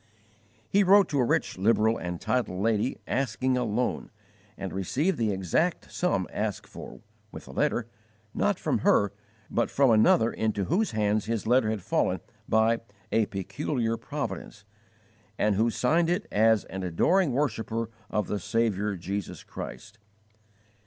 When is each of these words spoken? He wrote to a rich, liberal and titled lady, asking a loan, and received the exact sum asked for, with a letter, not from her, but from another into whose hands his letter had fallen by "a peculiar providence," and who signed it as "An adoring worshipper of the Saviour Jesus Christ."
He 0.67 0.83
wrote 0.83 1.09
to 1.09 1.19
a 1.19 1.23
rich, 1.23 1.59
liberal 1.59 1.95
and 1.95 2.19
titled 2.19 2.59
lady, 2.59 2.97
asking 3.05 3.55
a 3.55 3.63
loan, 3.63 4.09
and 4.57 4.73
received 4.73 5.19
the 5.19 5.31
exact 5.31 5.91
sum 5.93 6.25
asked 6.33 6.65
for, 6.67 7.01
with 7.31 7.47
a 7.47 7.51
letter, 7.51 7.85
not 8.33 8.57
from 8.57 8.79
her, 8.79 9.11
but 9.51 9.69
from 9.69 9.91
another 9.91 10.31
into 10.33 10.63
whose 10.63 10.89
hands 10.89 11.25
his 11.25 11.45
letter 11.45 11.69
had 11.69 11.83
fallen 11.83 12.19
by 12.49 12.79
"a 13.11 13.27
peculiar 13.27 13.95
providence," 13.95 14.65
and 15.37 15.53
who 15.53 15.69
signed 15.69 16.09
it 16.09 16.27
as 16.31 16.63
"An 16.63 16.81
adoring 16.81 17.31
worshipper 17.31 17.91
of 18.09 18.25
the 18.25 18.39
Saviour 18.39 18.95
Jesus 18.95 19.43
Christ." 19.43 19.99